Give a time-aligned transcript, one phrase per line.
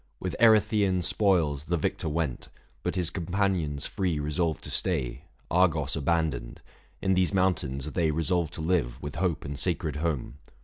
[0.19, 2.45] With Erytheian spoils the victor went;
[2.81, 6.59] 740 But his companions free resolved to stay, Argos abandoned:
[7.03, 10.39] in these mountains they Resolved to live, with hope and sacred home.